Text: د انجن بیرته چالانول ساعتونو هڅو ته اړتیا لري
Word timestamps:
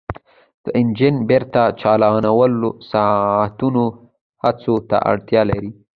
د 0.63 0.65
انجن 0.79 1.15
بیرته 1.29 1.63
چالانول 1.81 2.53
ساعتونو 2.91 3.83
هڅو 4.43 4.75
ته 4.89 4.97
اړتیا 5.11 5.41
لري 5.51 5.69